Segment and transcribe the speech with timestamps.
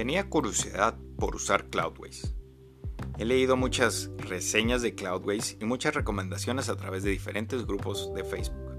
[0.00, 2.34] Tenía curiosidad por usar Cloudways.
[3.18, 8.24] He leído muchas reseñas de Cloudways y muchas recomendaciones a través de diferentes grupos de
[8.24, 8.72] Facebook.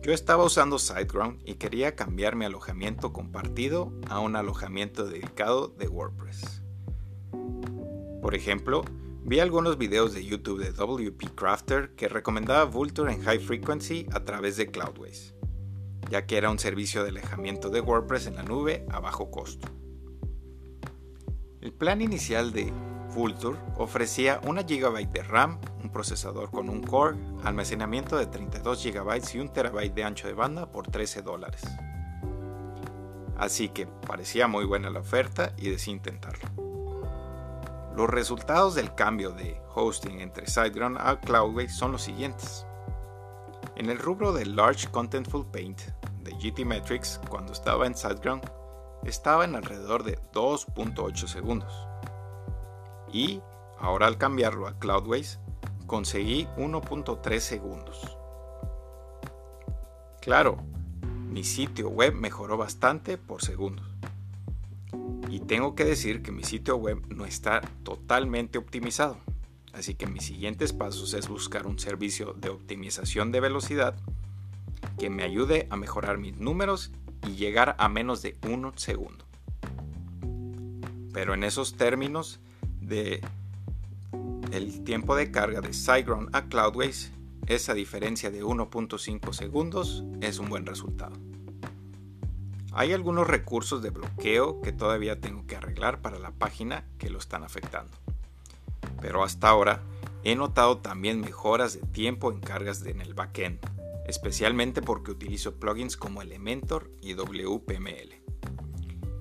[0.00, 5.88] Yo estaba usando SiteGround y quería cambiar mi alojamiento compartido a un alojamiento dedicado de
[5.88, 6.62] WordPress.
[8.22, 8.82] Por ejemplo,
[9.24, 14.24] vi algunos videos de YouTube de WP Crafter que recomendaba Vulture en High Frequency a
[14.24, 15.34] través de Cloudways,
[16.08, 19.68] ya que era un servicio de alojamiento de WordPress en la nube a bajo costo.
[21.64, 22.70] El plan inicial de
[23.14, 29.22] Vulture ofrecía 1 GB de RAM, un procesador con un core, almacenamiento de 32 GB
[29.32, 31.62] y 1 TB de ancho de banda por 13 dólares.
[33.38, 36.50] Así que parecía muy buena la oferta y decidí intentarlo.
[37.96, 42.66] Los resultados del cambio de hosting entre SiteGround a Cloudways son los siguientes.
[43.76, 45.80] En el rubro de Large Contentful Paint
[46.24, 48.63] de GTmetrix, cuando estaba en SiteGround,
[49.04, 51.86] estaba en alrededor de 2.8 segundos.
[53.12, 53.40] Y
[53.78, 55.38] ahora al cambiarlo a Cloudways,
[55.86, 58.16] conseguí 1.3 segundos.
[60.20, 60.56] Claro,
[61.28, 63.86] mi sitio web mejoró bastante por segundos.
[65.28, 69.18] Y tengo que decir que mi sitio web no está totalmente optimizado.
[69.72, 73.96] Así que mis siguientes pasos es buscar un servicio de optimización de velocidad
[74.98, 76.92] que me ayude a mejorar mis números
[77.26, 79.24] y llegar a menos de un segundo.
[81.12, 82.40] Pero en esos términos
[82.80, 83.20] de
[84.52, 87.12] el tiempo de carga de SiteGround a Cloudways,
[87.46, 91.16] esa diferencia de 1.5 segundos es un buen resultado.
[92.72, 97.18] Hay algunos recursos de bloqueo que todavía tengo que arreglar para la página que lo
[97.18, 97.92] están afectando.
[99.00, 99.82] Pero hasta ahora
[100.24, 103.58] he notado también mejoras de tiempo en cargas en el backend
[104.06, 108.22] especialmente porque utilizo plugins como Elementor y WPML,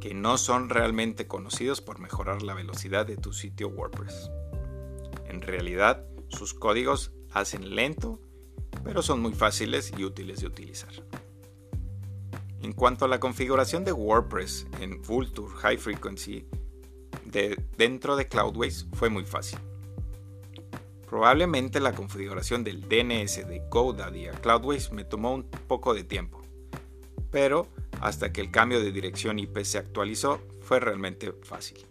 [0.00, 4.30] que no son realmente conocidos por mejorar la velocidad de tu sitio WordPress.
[5.26, 8.20] En realidad, sus códigos hacen lento,
[8.82, 10.92] pero son muy fáciles y útiles de utilizar.
[12.62, 16.46] En cuanto a la configuración de WordPress en Vulture High Frequency
[17.24, 19.58] de dentro de Cloudways fue muy fácil.
[21.08, 26.42] Probablemente la configuración del DNS de GoDaddy a Cloudways me tomó un poco de tiempo,
[27.30, 27.68] pero
[28.00, 31.86] hasta que el cambio de dirección IP se actualizó fue realmente fácil.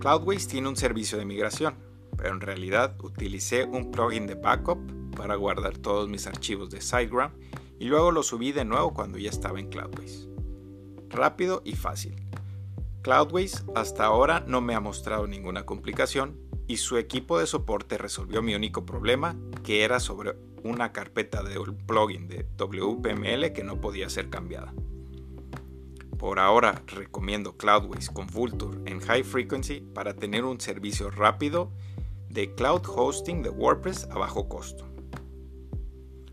[0.00, 1.76] Cloudways tiene un servicio de migración,
[2.16, 4.78] pero en realidad utilicé un plugin de backup
[5.14, 7.34] para guardar todos mis archivos de SiteGround
[7.78, 10.28] y luego lo subí de nuevo cuando ya estaba en Cloudways.
[11.08, 12.16] Rápido y fácil.
[13.02, 18.42] Cloudways hasta ahora no me ha mostrado ninguna complicación y su equipo de soporte resolvió
[18.42, 23.80] mi único problema, que era sobre una carpeta de un plugin de WPML que no
[23.80, 24.72] podía ser cambiada.
[26.18, 31.70] Por ahora recomiendo Cloudways con Vulture en High Frequency para tener un servicio rápido
[32.30, 34.88] de cloud hosting de WordPress a bajo costo.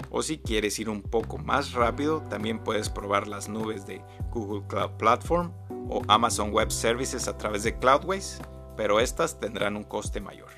[0.09, 4.65] O si quieres ir un poco más rápido, también puedes probar las nubes de Google
[4.67, 5.51] Cloud Platform
[5.89, 8.41] o Amazon Web Services a través de Cloudways
[8.75, 10.49] pero estas tendrán un coste mayor.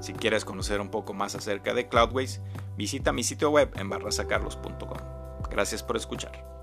[0.00, 2.40] Si quieres conocer un poco más acerca de Cloudways,
[2.76, 4.98] visita mi sitio web en barrasacarlos.com.
[5.50, 6.55] Gracias por escuchar.